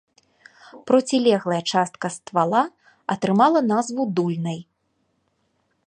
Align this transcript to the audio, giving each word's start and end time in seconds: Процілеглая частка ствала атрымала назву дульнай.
Процілеглая 0.91 1.59
частка 1.73 2.07
ствала 2.17 2.63
атрымала 3.17 3.59
назву 3.75 4.03
дульнай. 4.21 4.59